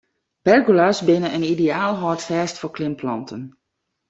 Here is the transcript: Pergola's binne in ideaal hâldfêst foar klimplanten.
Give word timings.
Pergola's 0.45 0.99
binne 1.07 1.29
in 1.37 1.47
ideaal 1.53 1.95
hâldfêst 2.01 2.55
foar 2.59 2.73
klimplanten. 2.77 3.41